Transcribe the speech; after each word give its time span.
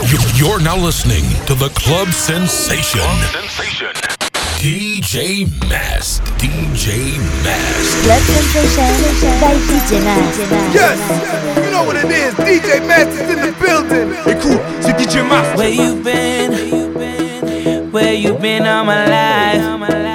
You're 0.00 0.60
now 0.60 0.76
listening 0.76 1.24
to 1.46 1.54
the 1.56 1.70
Club 1.70 2.06
Sensation. 2.10 3.00
Club 3.00 3.48
Sensation. 3.50 3.88
DJ 4.62 5.50
Mask. 5.68 6.22
DJ 6.38 7.18
Mask. 7.42 8.04
Club 8.04 8.22
Sensation 8.22 9.40
by 9.40 9.54
DJ 9.66 10.00
Mask. 10.04 10.38
Yes, 10.72 11.00
you 11.64 11.70
know 11.72 11.82
what 11.82 11.96
it 11.96 12.04
is. 12.12 12.32
DJ 12.34 12.86
Mask 12.86 13.10
is 13.10 13.28
in 13.28 13.40
the 13.40 13.50
building. 13.60 14.14
Hey 14.22 14.38
crew, 14.40 14.60
c'est 14.80 14.96
DJ 14.96 15.28
Mask. 15.28 15.56
Where 15.56 15.68
you 15.68 16.00
been? 16.00 17.90
Where 17.90 18.14
you 18.14 18.34
been 18.34 18.66
all 18.68 18.84
my 18.84 19.04
life? 19.04 20.07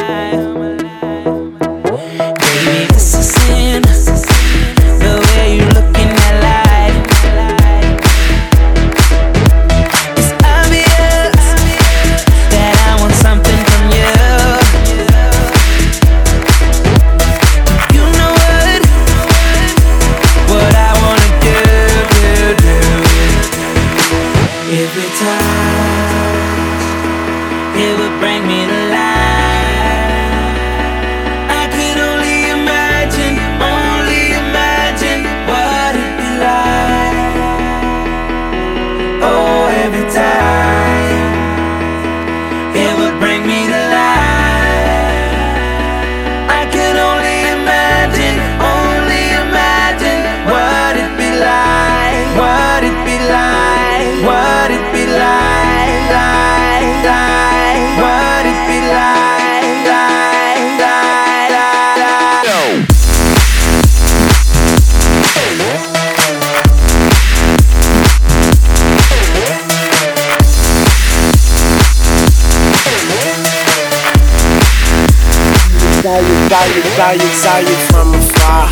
Saw 77.04 77.12
you, 77.12 77.30
saw 77.36 77.58
you, 77.58 77.76
from 77.92 78.14
afar. 78.14 78.70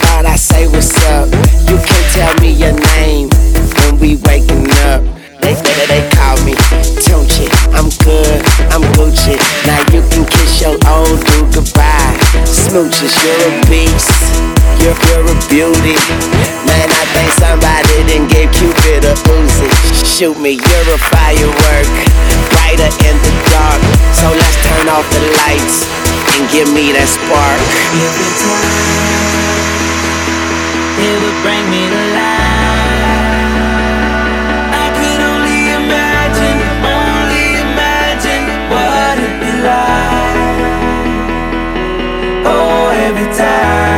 Thought 0.00 0.24
I 0.24 0.36
say 0.36 0.66
what's 0.66 0.96
up. 1.12 1.28
You 1.68 1.76
can't 1.76 2.08
tell 2.16 2.34
me 2.40 2.50
your 2.52 2.72
name 2.96 3.28
when 3.76 4.00
we 4.00 4.16
waking 4.24 4.64
up. 4.88 5.04
They, 5.44 5.52
they, 5.52 5.84
they 5.84 6.02
call 6.16 6.40
me 6.46 6.54
Tunchi. 7.04 7.44
I'm 7.76 7.92
good, 8.00 8.40
I'm 8.72 8.80
Gucci. 8.96 9.36
Now 9.66 9.80
you 9.92 10.00
can 10.08 10.24
kiss 10.24 10.62
your 10.62 10.76
old 10.88 11.20
dude 11.28 11.52
goodbye. 11.52 12.16
Smooches, 12.48 13.12
you're 13.20 13.44
a 13.44 13.52
beast. 13.68 14.08
You're, 14.80 14.96
you're 15.12 15.28
a 15.28 15.36
beauty. 15.52 16.55
Shoot 20.16 20.40
me, 20.40 20.52
you're 20.52 20.94
a 20.94 20.98
firework. 21.12 21.92
Brighter 22.56 22.88
in 23.04 23.16
the 23.20 23.32
dark. 23.52 23.82
So 24.16 24.32
let's 24.32 24.56
turn 24.64 24.88
off 24.88 25.04
the 25.12 25.20
lights 25.44 25.84
and 26.32 26.48
give 26.48 26.72
me 26.72 26.88
that 26.96 27.04
spark. 27.04 27.60
Every 28.00 28.32
time 28.40 28.96
it 31.04 31.20
would 31.20 31.36
bring 31.44 31.68
me 31.68 31.84
to 31.92 32.00
life. 32.16 33.60
I 34.72 34.88
could 34.96 35.20
only 35.20 35.76
imagine, 35.84 36.64
only 36.80 37.60
imagine 37.60 38.72
what 38.72 39.20
it'd 39.20 39.36
be 39.36 39.52
like. 39.68 40.40
Oh, 42.48 42.88
every 43.04 43.28
time 43.36 43.95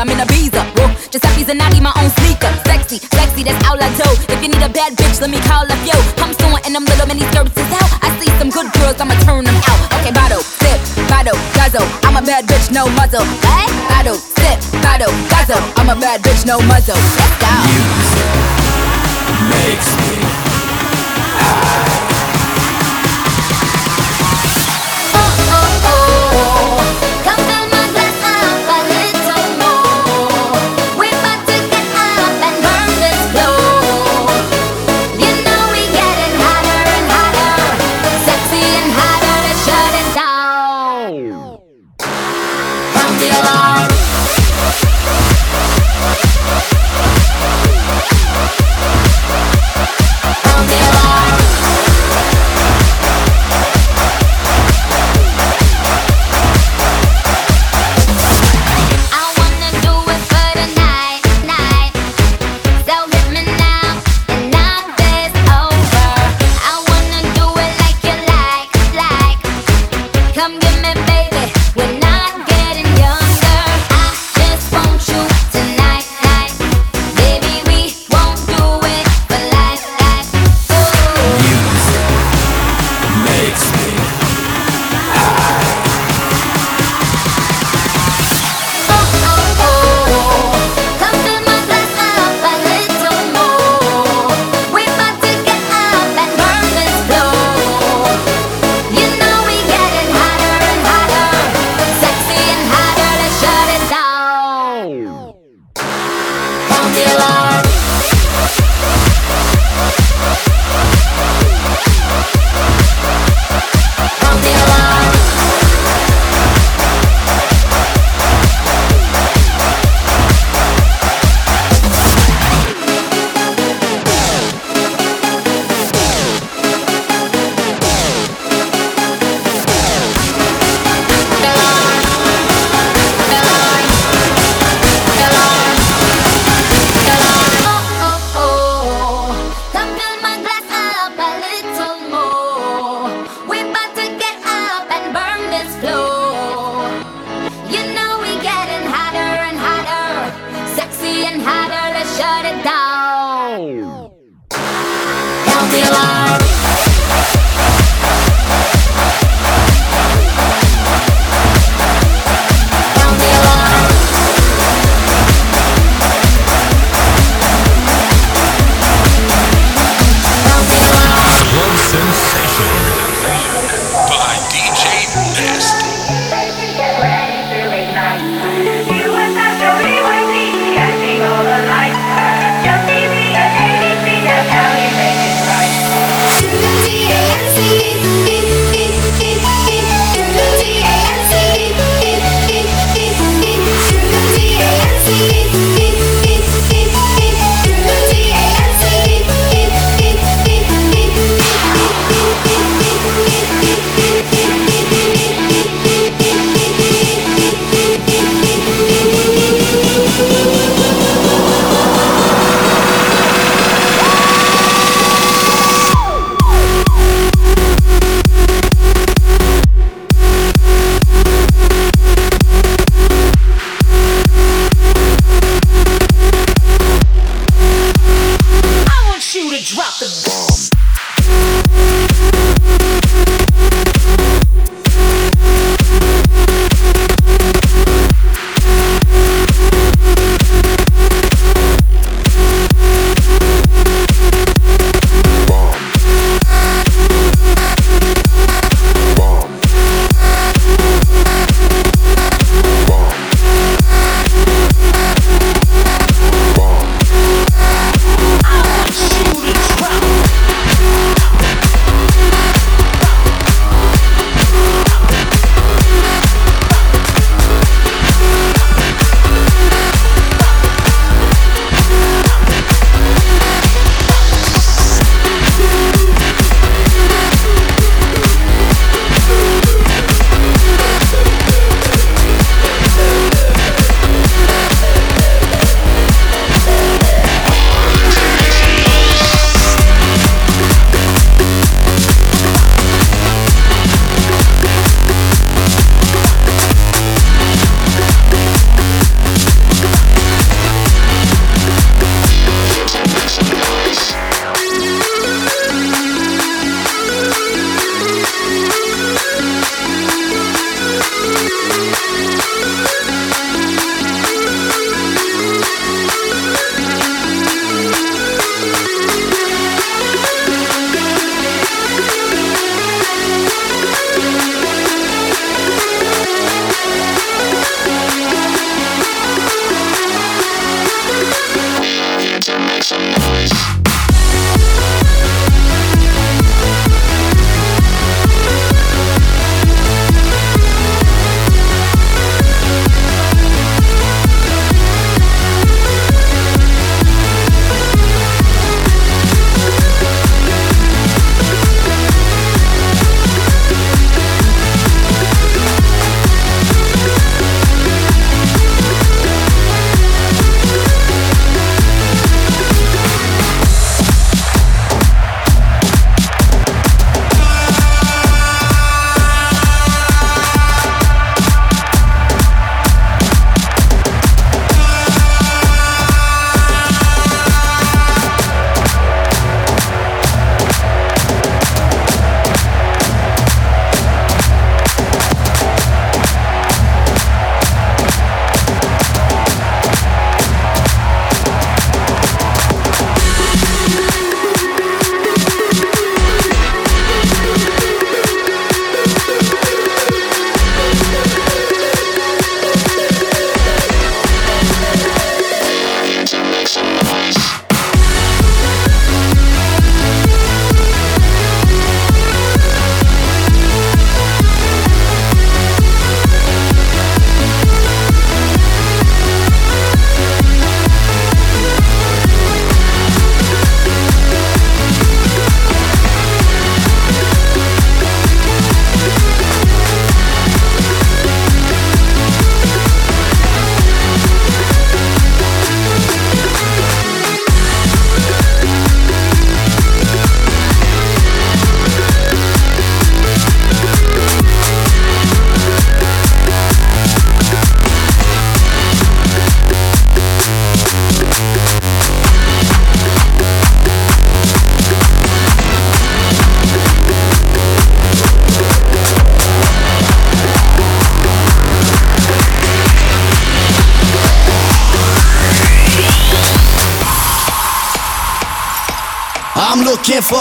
I'm 0.00 0.08
in 0.08 0.18
a 0.18 0.24
visa. 0.32 0.64
Whoa, 0.80 0.88
Giuseppe 1.12 1.44
Zanotti, 1.44 1.76
my 1.84 1.92
own 2.00 2.08
sneaker. 2.24 2.48
Sexy, 2.64 2.96
sexy, 3.12 3.44
that's 3.44 3.60
all 3.68 3.76
I 3.76 3.92
do. 4.00 4.08
If 4.32 4.40
you 4.40 4.48
need 4.48 4.64
a 4.64 4.72
bad 4.72 4.96
bitch, 4.96 5.20
let 5.20 5.28
me 5.28 5.36
call 5.44 5.68
up 5.68 5.76
yo. 5.84 5.92
I'm 6.24 6.32
soon 6.40 6.56
and 6.64 6.72
them 6.72 6.88
little 6.88 7.04
mini 7.04 7.28
skirts 7.28 7.52
is 7.52 7.68
out. 7.76 7.92
I 8.00 8.08
see 8.16 8.32
some 8.40 8.48
good 8.48 8.72
girls, 8.80 8.96
I'ma 8.96 9.12
turn 9.28 9.44
them 9.44 9.60
out. 9.68 9.80
Okay, 10.00 10.12
bottle, 10.16 10.40
sip, 10.40 10.80
bottle, 11.04 11.36
guzzle. 11.52 11.84
I'm 12.08 12.16
a 12.16 12.24
bad 12.24 12.48
bitch, 12.48 12.72
no 12.72 12.88
muzzle. 12.96 13.28
Hey, 13.44 13.68
bottle, 13.92 14.16
sip, 14.16 14.56
bottle, 14.80 15.12
guzzle. 15.28 15.60
I'm 15.76 15.92
a 15.92 15.96
bad 16.00 16.24
bitch, 16.24 16.48
no 16.48 16.64
muzzle. 16.64 16.96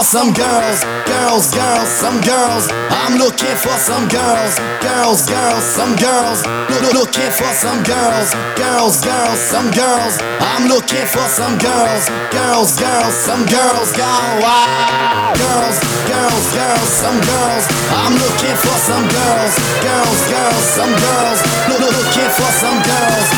Some 0.10 0.34
girls, 0.34 0.82
girls, 1.06 1.54
girls, 1.54 1.88
some 2.02 2.18
girls. 2.26 2.66
I'm 2.90 3.22
looking 3.22 3.54
for 3.62 3.78
some 3.78 4.10
girls, 4.10 4.58
girls, 4.82 5.22
girls, 5.30 5.62
some 5.62 5.94
girls. 6.02 6.42
Look, 6.82 7.06
looking 7.06 7.30
for 7.30 7.54
some 7.54 7.78
girls, 7.86 8.34
girls, 8.58 8.98
girls, 9.06 9.38
some 9.38 9.70
girls. 9.70 10.18
I'm 10.42 10.66
looking 10.66 11.06
for 11.06 11.30
some 11.30 11.62
girls, 11.62 12.10
girls, 12.34 12.74
girls, 12.74 13.14
some 13.22 13.46
girls. 13.46 13.94
Go 13.94 14.10
wild, 14.42 15.38
girls, 15.38 15.78
girls, 16.10 16.46
girls, 16.58 16.90
some 16.90 17.20
girls. 17.22 17.70
I'm 17.94 18.18
looking 18.18 18.58
for 18.66 18.78
some 18.82 19.06
girls, 19.06 19.54
girls, 19.86 20.20
girls, 20.26 20.66
some 20.74 20.94
girls. 21.06 21.40
Look, 21.70 21.86
looking 21.86 22.32
for 22.34 22.50
some 22.58 22.82
girls, 22.82 23.29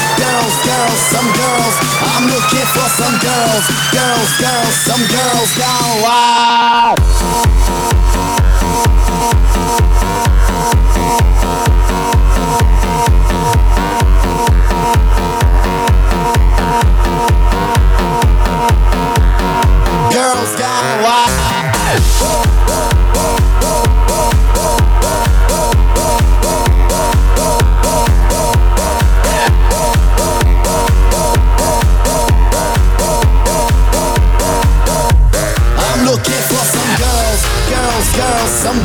girls, 0.72 1.00
some 1.12 1.30
girls. 1.34 1.76
I'm 2.14 2.26
looking 2.28 2.68
for 2.76 2.88
some 3.00 3.16
girls, 3.20 3.66
girls, 3.92 4.32
girls, 4.40 4.76
some 4.88 5.04
girls 5.08 5.52
down 5.58 6.02
wild. 6.02 7.00
Girls 20.12 20.52
gone 20.56 21.04
wild. 21.04 21.32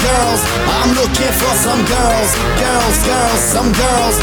Girls. 0.07 0.41
I'm 0.71 0.91
looking 0.95 1.35
for 1.35 1.55
some 1.59 1.83
girls, 1.83 2.31
girls, 2.63 2.97
girls, 3.03 3.41
some 3.43 3.71
girls. 3.75 4.17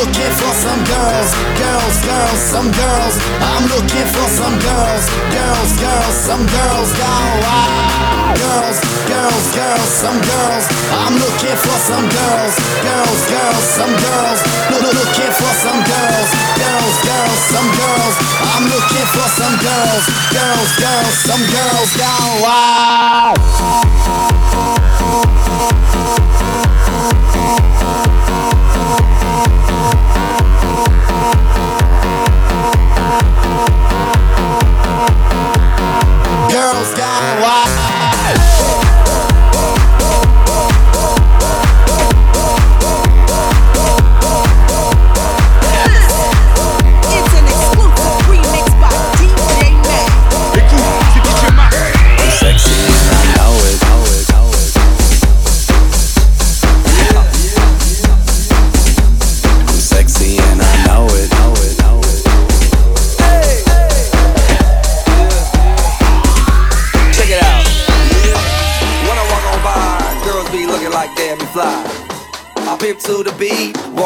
Looking 0.00 0.32
for 0.40 0.52
some 0.64 0.82
girls, 0.84 1.28
girls, 1.60 1.96
girls, 2.02 2.40
some 2.40 2.68
girls. 2.74 3.14
I'm 3.38 3.64
looking 3.70 4.08
for 4.10 4.26
some 4.26 4.56
girls, 4.58 5.04
girls, 5.30 5.70
girls, 5.78 6.14
some 6.26 6.44
girls. 6.46 6.88
Go 6.98 7.10
wild. 7.44 8.10
Girls, 8.40 8.78
girls, 9.06 9.46
girls, 9.54 9.90
some 10.02 10.18
girls. 10.18 10.64
I'm 11.04 11.14
looking 11.20 11.58
for 11.58 11.78
some 11.90 12.06
girls, 12.08 12.54
girls, 12.82 13.20
girls, 13.30 13.64
some 13.78 13.94
girls. 13.94 14.40
Looking 14.90 15.32
for 15.38 15.52
some 15.64 15.80
girls, 15.86 16.28
girls, 16.58 16.96
girls, 17.06 17.40
some 17.52 17.68
girls. 17.78 18.14
I'm 18.54 18.64
looking 18.66 19.06
for 19.14 19.28
some 19.38 19.56
girls, 19.62 20.04
girls, 20.34 20.70
girls, 20.82 21.14
some 21.28 21.44
girls. 21.54 21.90
Go 22.00 22.12
wild. 22.42 23.38
Girls 36.50 36.94
gone 36.94 37.42
wild. 37.42 38.89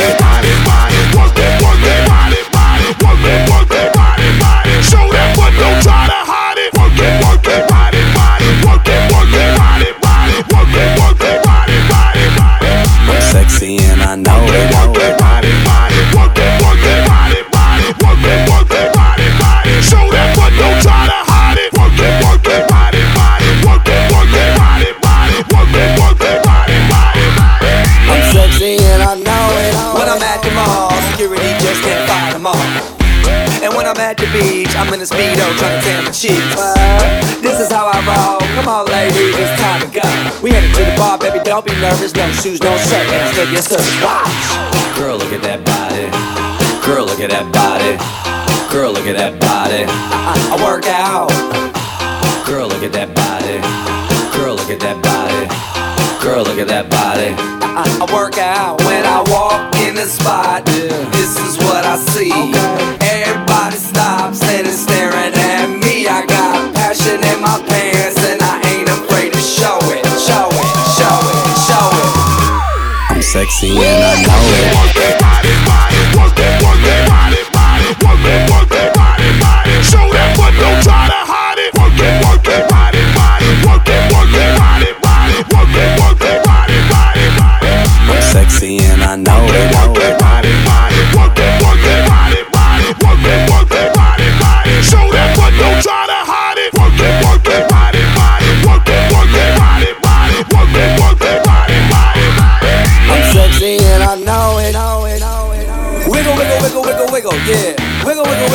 I'm 34.81 34.91
in 34.95 34.99
a 34.99 35.05
speedo 35.05 35.45
trying 35.61 35.77
to 35.77 35.85
tan 35.85 36.03
my 36.05 36.09
cheeks. 36.09 36.57
This 37.37 37.61
is 37.61 37.69
how 37.69 37.85
I 37.85 38.01
roll. 38.01 38.41
Come 38.57 38.67
on, 38.67 38.89
ladies, 38.89 39.37
it's 39.37 39.53
time 39.61 39.85
to 39.85 39.89
go. 39.93 40.01
We 40.41 40.49
headed 40.49 40.73
to 40.73 40.81
the 40.81 40.97
bar, 40.97 41.19
baby. 41.19 41.37
Don't 41.45 41.63
be 41.63 41.71
nervous. 41.77 42.15
No 42.15 42.25
shoes, 42.41 42.59
no 42.63 42.75
shirt, 42.89 43.05
and 43.13 43.21
I 43.21 43.31
still 43.31 43.51
get 43.53 43.63
service. 43.63 44.01
Watch. 44.01 44.97
Girl, 44.97 45.21
look 45.21 45.29
at 45.37 45.45
that 45.45 45.61
body. 45.61 46.09
Girl, 46.81 47.05
look 47.05 47.19
at 47.21 47.29
that 47.29 47.45
body. 47.53 47.93
Girl, 48.73 48.91
look 48.91 49.05
at 49.05 49.17
that 49.21 49.39
body. 49.39 49.85
I, 49.85 50.33
I, 50.33 50.57
I 50.57 50.65
work 50.65 50.89
out. 50.89 51.29
Girl, 52.49 52.67
look 52.67 52.81
at 52.81 52.91
that 52.93 53.13
body. 53.13 53.61
Girl, 54.33 54.55
look 54.55 54.71
at 54.71 54.79
that 54.81 54.97
body. 54.97 55.45
Girl, 56.25 56.41
look 56.41 56.57
at 56.57 56.67
that 56.69 56.89
body. 56.89 57.50
I, 57.71 57.87
I, 57.87 58.03
I 58.03 58.13
work 58.13 58.37
out 58.37 58.83
when 58.83 59.05
I 59.05 59.23
walk 59.31 59.75
in 59.87 59.95
the 59.95 60.03
spot. 60.03 60.65
This 60.65 61.39
is 61.39 61.55
what 61.63 61.85
I 61.87 61.95
see. 62.11 62.31
Everybody 62.99 63.77
stops 63.77 64.43
and 64.43 64.67
is 64.67 64.75
staring 64.75 65.31
at 65.31 65.71
me. 65.71 66.03
I 66.07 66.25
got 66.27 66.75
passion 66.75 67.23
in 67.23 67.39
my 67.39 67.63
pants 67.63 68.19
and 68.27 68.43
I 68.43 68.59
ain't 68.75 68.89
afraid 68.91 69.31
to 69.31 69.39
show 69.39 69.79
it. 69.87 70.03
Show 70.19 70.51
it, 70.51 70.67
show 70.99 71.15
it, 71.15 71.47
show 71.63 71.87
it. 71.95 72.07
I'm 73.15 73.21
sexy 73.21 73.71
and 73.71 74.03
I 74.03 74.19
know 74.19 74.43
it. 74.51 74.75
I'm 74.75 74.91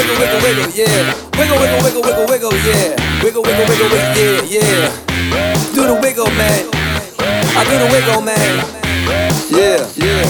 Wiggle, 0.07 0.23
wiggle, 0.23 0.39
wiggle, 0.39 0.71
yeah. 0.71 0.87
Wiggle, 1.35 1.59
wiggle, 1.59 1.83
wiggle, 1.83 2.03
wiggle, 2.07 2.27
wiggle, 2.31 2.55
yeah. 2.63 2.95
Wiggle, 3.27 3.43
wiggle, 3.43 3.67
wiggle, 3.67 3.91
wiggle, 3.91 4.47
yeah, 4.47 4.63
yeah. 4.63 5.75
Do 5.75 5.83
the 5.83 5.99
wiggle, 5.99 6.31
man. 6.39 6.63
I 7.59 7.67
do 7.67 7.75
the 7.75 7.91
wiggle, 7.91 8.23
man. 8.23 8.55
Yeah, 9.51 9.83
yeah. 9.99 10.23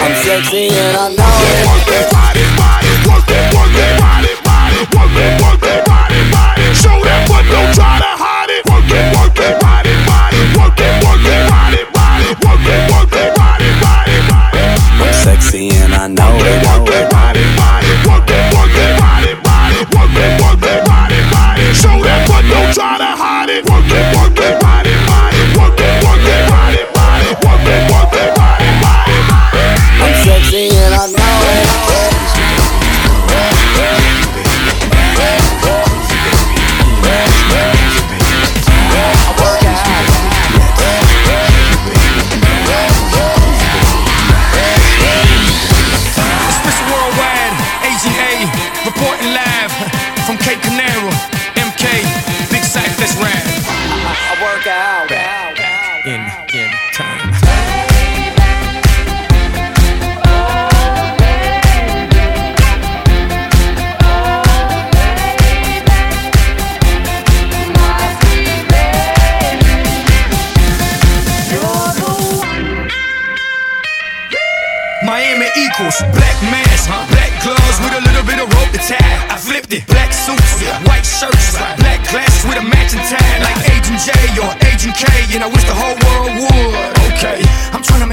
I'm 0.00 0.16
sexy 0.24 0.72
and 0.72 0.96
I 0.96 1.12
know 1.12 1.28
it. 1.44 1.60
Work 1.68 1.84
that 1.92 2.08
body, 2.08 2.40
body, 2.56 2.92
work 3.04 3.24
that, 3.28 3.52
work 3.52 3.68
that 3.76 3.92
body, 4.00 4.32
body, 4.40 4.80
work 4.96 5.12
that, 5.12 5.32
work 5.44 5.60
that 5.60 5.80
body, 5.84 6.20
body. 6.32 6.64
Show 6.72 6.96
that, 7.04 7.20
but 7.28 7.44
don't 7.52 7.68
try 7.76 8.00
to 8.00 8.12
hide 8.16 8.48
it. 8.48 8.64
Work 8.64 8.88
that, 8.88 9.12
work 9.12 9.32
that 9.44 9.60
body, 9.60 9.92
body, 10.08 10.40
work 10.56 10.72
that, 10.80 11.04
work 11.04 11.20
that 11.20 11.42
body, 11.52 11.84
body, 11.92 12.28
work 12.40 12.60
that, 12.64 12.80
work 12.96 13.08
that 13.12 13.30
body, 13.36 13.68
body, 13.84 14.18
body. 14.24 14.64
I'm 15.04 15.12
sexy 15.12 15.68
and 15.68 15.92
I 15.92 16.08
know 16.08 16.32
it. 16.40 17.13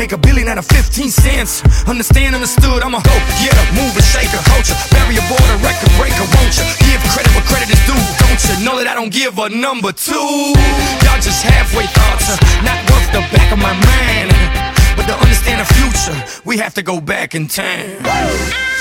Make 0.02 0.14
a 0.14 0.18
billion 0.18 0.48
out 0.48 0.58
of 0.58 0.66
15 0.66 1.12
cents. 1.12 1.62
Understand, 1.86 2.34
understood, 2.34 2.82
I'm 2.82 2.96
a 2.96 3.02
go 3.06 3.14
getter, 3.38 3.66
mover, 3.78 4.02
shaker, 4.02 4.42
culture, 4.50 4.74
barrier 4.90 5.22
border, 5.30 5.58
record 5.62 5.94
breaker, 6.02 6.26
won't 6.34 6.58
you? 6.58 6.66
Give 6.90 6.98
credit 7.14 7.30
where 7.38 7.46
credit 7.46 7.70
is 7.70 7.82
due, 7.86 8.02
don't 8.18 8.42
you? 8.50 8.66
Know 8.66 8.82
that 8.82 8.90
I 8.90 8.96
don't 8.96 9.14
give 9.14 9.38
a 9.38 9.50
number 9.50 9.92
two. 9.94 10.58
Y'all 11.06 11.22
just 11.22 11.46
halfway 11.46 11.86
thoughts, 11.86 12.34
uh, 12.34 12.38
not 12.66 12.82
worth 12.90 13.14
the 13.14 13.22
back 13.30 13.54
of 13.54 13.60
my 13.62 13.78
mind. 13.78 14.34
But 14.98 15.06
to 15.06 15.14
understand 15.22 15.62
the 15.62 15.70
future, 15.70 16.18
we 16.50 16.58
have 16.58 16.74
to 16.74 16.82
go 16.82 17.00
back 17.00 17.36
in 17.36 17.48
time. 17.48 18.81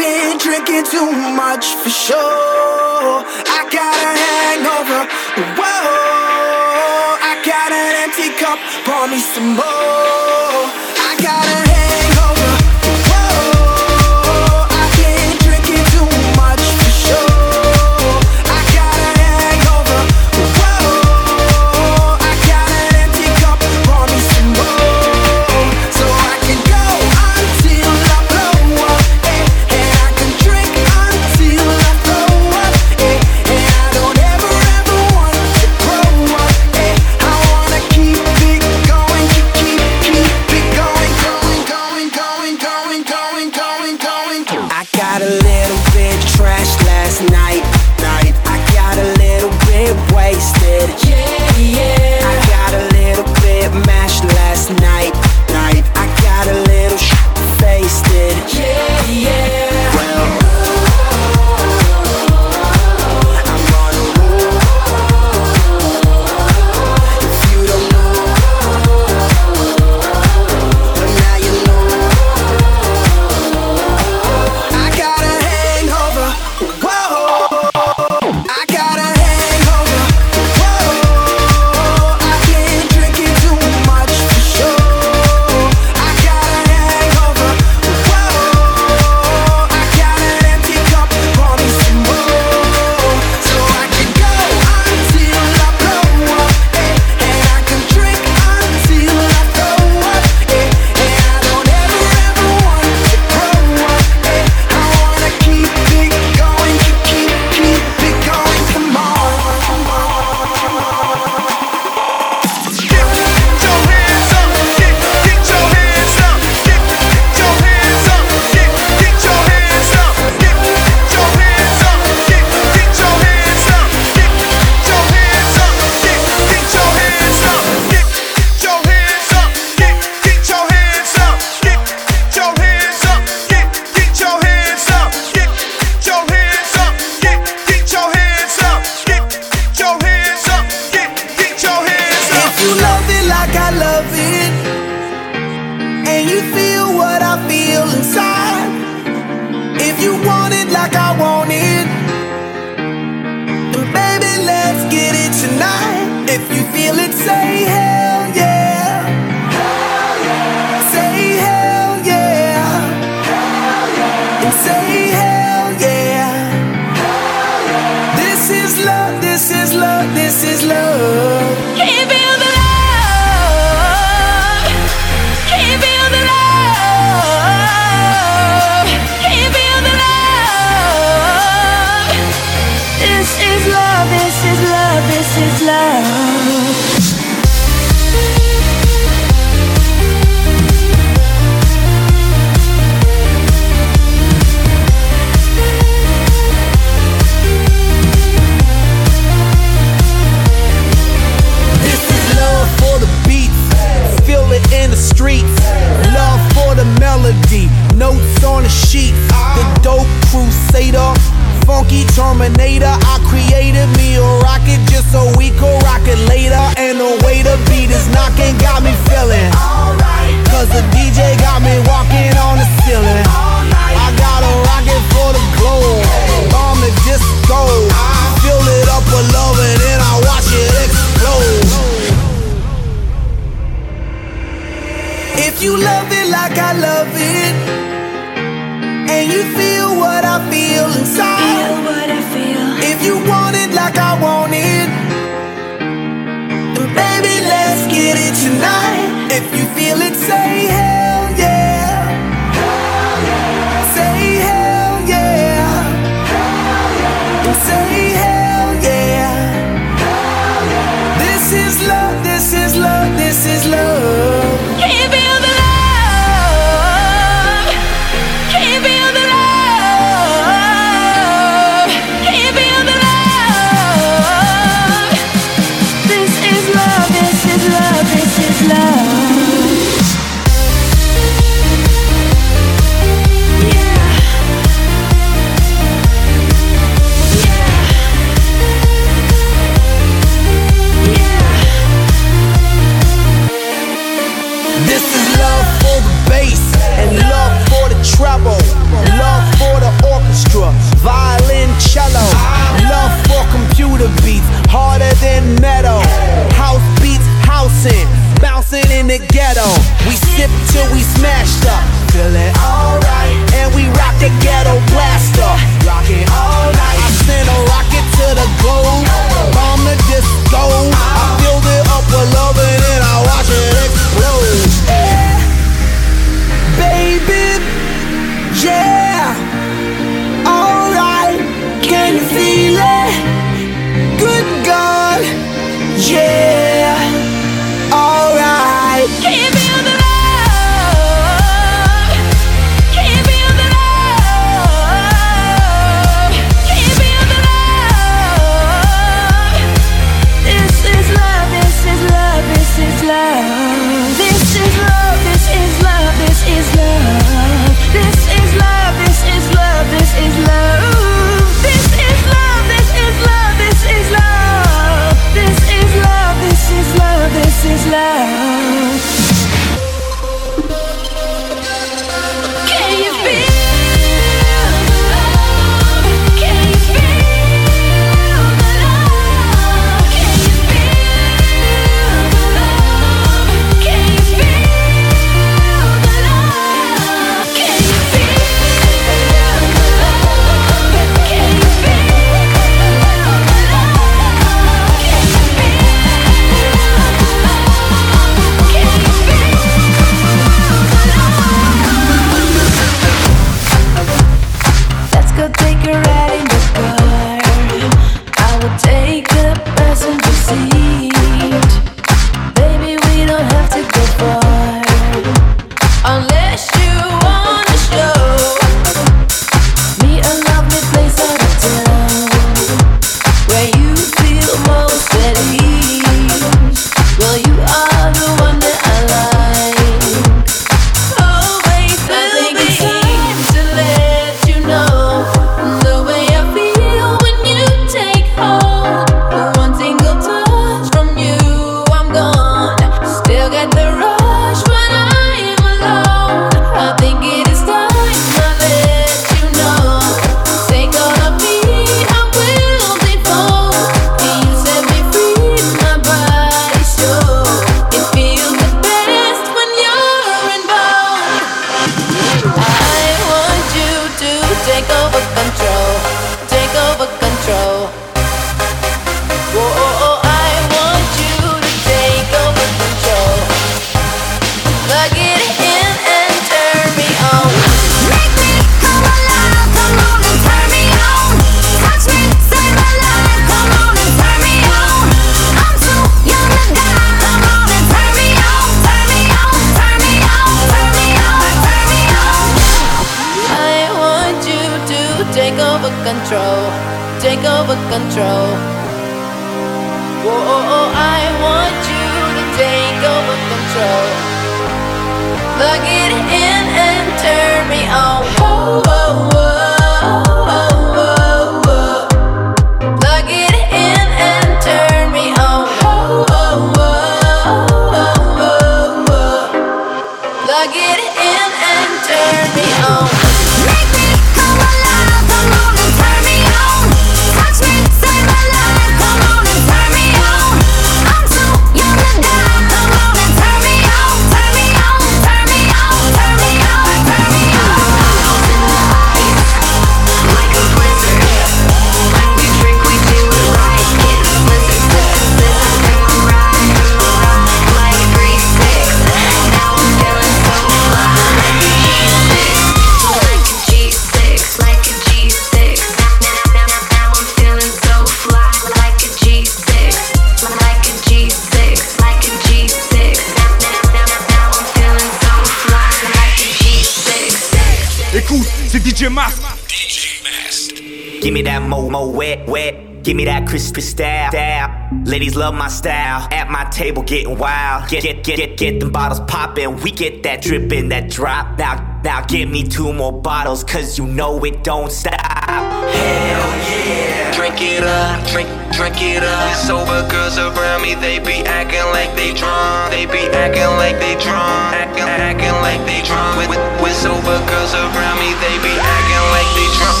Ladies 575.12 575.36
love 575.36 575.52
my 575.52 575.68
style. 575.68 576.26
At 576.32 576.48
my 576.48 576.64
table 576.72 577.02
getting 577.02 577.36
wild. 577.36 577.86
Get 577.90 578.02
get 578.02 578.24
get 578.24 578.36
get 578.38 578.56
get 578.56 578.80
them 578.80 578.90
bottles 578.90 579.20
poppin'. 579.28 579.76
We 579.84 579.90
get 579.90 580.22
that 580.22 580.40
drippin', 580.40 580.88
that 580.88 581.10
drop. 581.10 581.58
Now 581.58 582.00
now 582.02 582.24
give 582.24 582.48
me 582.48 582.64
two 582.64 582.94
more 582.94 583.12
bottles, 583.12 583.62
cause 583.62 583.98
you 583.98 584.06
know 584.06 584.42
it 584.42 584.64
don't 584.64 584.90
stop. 584.90 585.20
Hell 585.20 586.48
yeah. 586.64 587.28
Drink 587.36 587.60
it 587.60 587.84
up, 587.84 588.24
drink, 588.32 588.48
drink 588.72 588.96
it 589.04 589.22
up. 589.22 589.52
Sober 589.60 590.00
girls 590.08 590.38
around 590.38 590.80
me, 590.80 590.94
they 590.94 591.18
be 591.18 591.44
acting 591.44 591.84
like 591.92 592.16
they 592.16 592.32
drunk. 592.32 592.88
They 592.88 593.04
be 593.04 593.28
acting 593.36 593.68
like 593.76 594.00
they 594.00 594.16
drunk. 594.16 594.72
Acting, 594.72 595.04
acting 595.04 595.52
like 595.60 595.84
they 595.84 596.00
drunk. 596.08 596.40
With, 596.40 596.56
with, 596.56 596.64
with 596.80 596.96
sober 596.96 597.36
girls 597.52 597.74
around 597.76 598.16
me, 598.16 598.32
they 598.40 598.56
be 598.64 598.72
acting 598.80 599.24
like 599.28 599.50
they 599.60 599.68
drunk. 599.76 600.00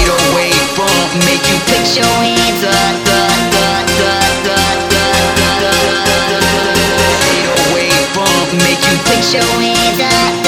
808 0.00 0.80
won't 0.80 1.12
make 1.28 1.44
you 1.44 1.60
put 1.68 1.84
your 1.92 2.08
hands 2.24 2.64
up. 2.64 3.33
Put 9.04 9.32
your 9.32 9.42
hands 9.42 10.00
up. 10.00 10.44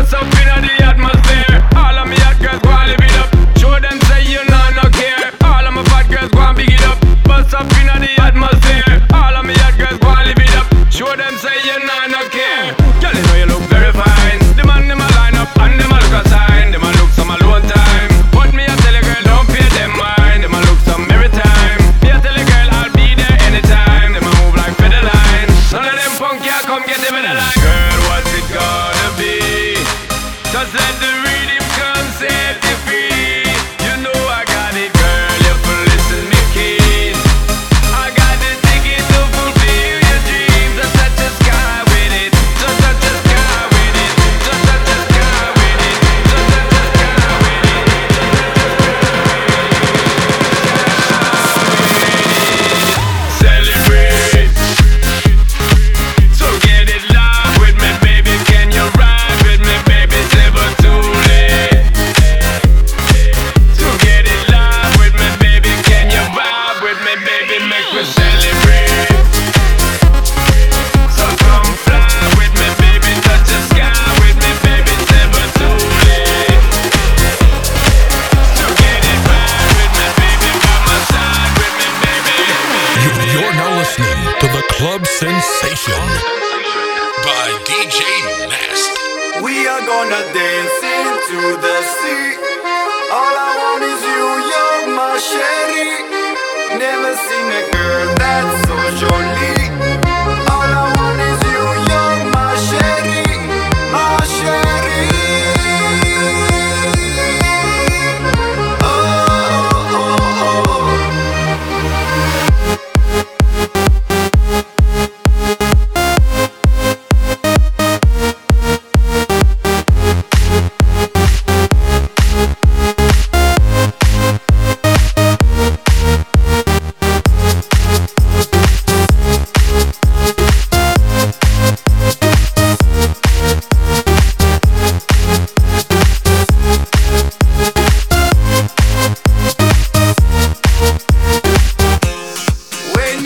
bust 0.00 0.14
up 0.14 0.24
in 0.24 0.62
the 0.62 0.82
atmosphere. 0.82 1.68
All 1.76 1.98
of 1.98 2.08
me 2.08 2.16
hot 2.16 2.38
girls 2.40 2.62
wanna 2.64 2.92
live 2.92 3.00
it 3.00 3.16
up. 3.20 3.28
Show 3.58 3.78
them 3.80 4.00
say 4.08 4.24
you 4.32 4.42
know 4.48 4.66
no 4.80 4.88
care. 4.88 5.30
All 5.44 5.66
of 5.66 5.74
my 5.74 5.84
fat 5.84 6.08
girls 6.08 6.32
wanna 6.32 6.56
big 6.56 6.72
it 6.72 6.82
up. 6.84 6.98
Bust 7.24 7.52
up 7.52 7.70
in 7.78 7.86
the 8.00 8.22
atmosphere. 8.22 8.49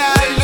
When 0.05 0.44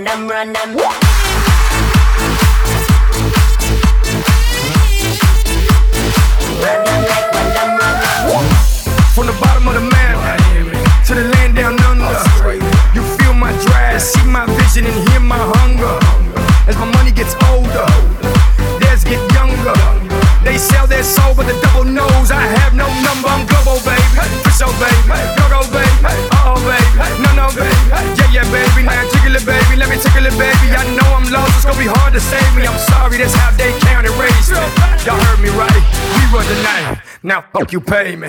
run 0.00 0.04
them, 0.04 0.28
run 0.28 0.52
them. 0.52 0.76
Run 6.60 6.84
them 6.84 7.02
like 7.04 7.32
run 7.32 7.48
them, 7.54 7.70
run 7.78 7.94
them. 8.00 8.44
From 9.14 9.26
the 9.26 9.32
bottom 9.40 9.68
of 9.68 9.74
the 9.74 9.80
map 9.80 11.06
to 11.06 11.14
the 11.14 11.24
land 11.24 11.56
down 11.56 11.78
under. 11.80 12.06
You 12.94 13.02
feel 13.18 13.34
my 13.34 13.52
drive, 13.66 14.00
see 14.00 14.24
my 14.24 14.46
vision, 14.46 14.86
and 14.86 15.08
hear 15.10 15.20
my 15.20 15.38
hunger. 15.38 15.98
As 16.66 16.76
my 16.76 16.86
money 16.92 17.12
gets 17.12 17.34
older, 17.48 17.86
theirs 18.78 19.04
get 19.04 19.20
younger. 19.32 19.99
They 20.42 20.56
sell 20.56 20.86
their 20.86 21.04
soul 21.04 21.34
with 21.34 21.46
the 21.46 21.56
double 21.60 21.84
nose. 21.84 22.30
I 22.30 22.40
have 22.60 22.72
no 22.74 22.88
number. 23.04 23.28
I'm 23.28 23.44
global, 23.46 23.78
baby. 23.84 24.02
For 24.42 24.50
so, 24.50 24.66
baby. 24.80 25.04
Go, 25.36 25.44
go, 25.52 25.60
baby. 25.68 25.90
Uh 26.32 26.52
oh, 26.52 26.58
baby. 26.64 26.88
No, 27.20 27.30
no, 27.36 27.46
baby. 27.52 27.76
Yeah, 28.16 28.40
yeah, 28.40 28.46
baby. 28.48 28.88
Now 28.88 29.04
tickle 29.12 29.36
it, 29.36 29.44
baby. 29.44 29.76
Let 29.76 29.88
me 29.92 29.96
tickle 30.00 30.24
it, 30.24 30.36
baby. 30.40 30.66
I 30.72 30.84
know 30.96 31.08
I'm 31.12 31.28
lost. 31.28 31.60
It's 31.60 31.66
gonna 31.68 31.78
be 31.78 31.88
hard 31.88 32.12
to 32.14 32.20
save 32.20 32.52
me. 32.56 32.64
I'm 32.66 32.80
sorry. 32.88 33.18
That's 33.18 33.34
how 33.34 33.52
they 33.56 33.70
counted 33.84 34.16
raised 34.16 34.50
me. 34.50 34.64
Y'all 35.04 35.20
heard 35.20 35.40
me 35.44 35.50
right. 35.52 35.82
We 36.16 36.22
run 36.32 36.46
the 36.48 36.58
night. 36.64 37.02
Now 37.22 37.44
fuck 37.52 37.72
you, 37.72 37.80
pay 37.80 38.16
me. 38.16 38.28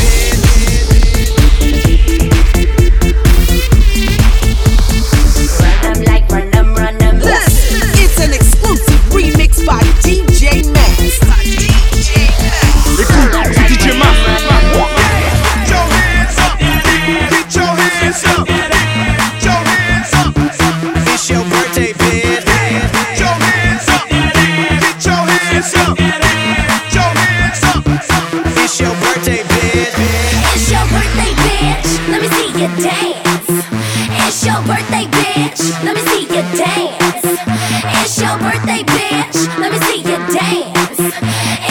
It's 32.77 34.45
your 34.45 34.61
birthday, 34.63 35.03
bitch. 35.11 35.83
Let 35.83 35.95
me 35.95 36.01
see 36.07 36.21
you 36.23 36.41
dance. 36.55 37.25
It's 37.99 38.17
your 38.21 38.37
birthday, 38.39 38.83
bitch. 38.83 39.59
Let 39.59 39.71
me 39.73 39.79
see 39.87 39.99
you 39.99 40.17
dance. 40.31 40.99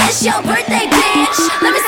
It's 0.05 0.23
your 0.23 0.43
birthday, 0.43 0.87
bitch. 0.93 1.63
Let 1.63 1.73
me 1.73 1.80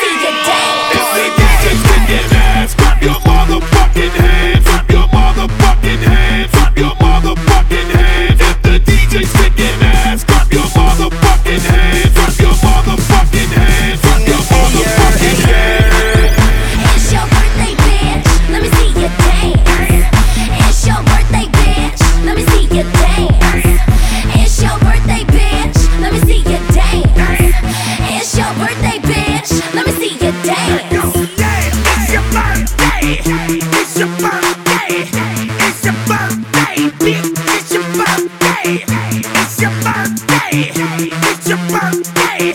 birthday. 40.53 41.09
It's 41.11 41.49
your 41.49 41.59
birthday. 41.69 42.53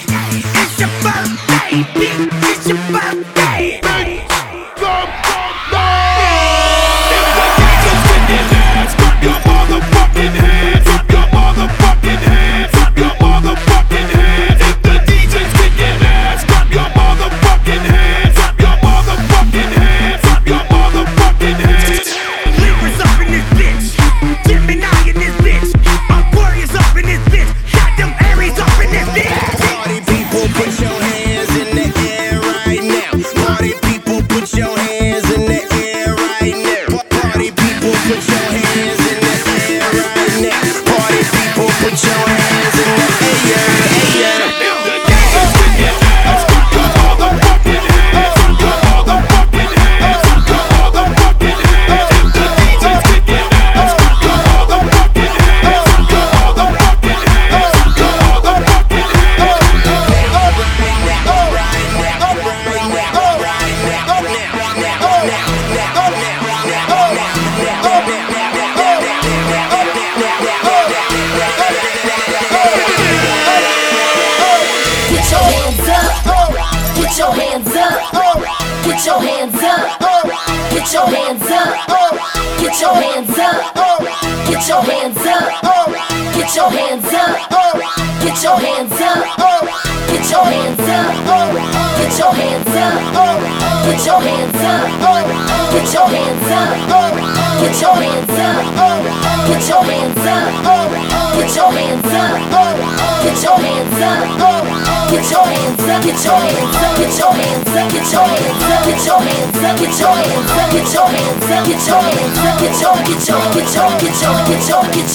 It's 0.53 0.80
your 0.80 0.90
birthday. 1.02 2.47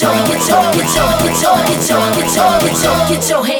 get 0.03 0.11
your, 0.11 0.23
get 0.25 0.49
your, 0.49 0.63
get 0.73 0.95
your, 0.95 1.07
get 1.23 1.41
your, 1.41 1.55
get 1.63 1.89
your, 1.89 1.99
get 2.13 2.35
your, 2.35 2.35
get 2.35 2.35
your, 2.35 2.59
get 2.59 2.83
your, 2.83 3.07
get 3.07 3.29
your, 3.29 3.43
get 3.43 3.47
your 3.47 3.52